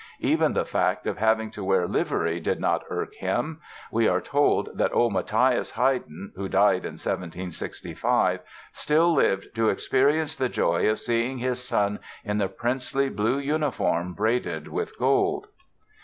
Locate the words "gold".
14.97-15.49